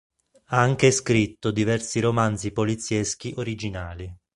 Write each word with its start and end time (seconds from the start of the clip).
Ha 0.45 0.57
anche 0.59 0.89
scritto 0.89 1.51
diversi 1.51 1.99
romanzi 1.99 2.51
polizieschi 2.51 3.35
originali. 3.37 4.11